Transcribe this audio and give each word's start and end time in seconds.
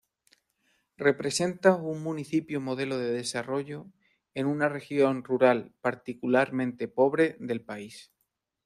Representa 0.97 1.75
un 1.75 2.01
municipio 2.01 2.59
modelo 2.59 2.97
de 2.97 3.11
desarrollo 3.11 3.85
en 4.33 4.47
una 4.47 4.67
región 4.67 5.23
rural 5.23 5.75
particularmente 5.79 6.87
pobre 6.87 7.37
del 7.39 7.63
país. 7.63 8.11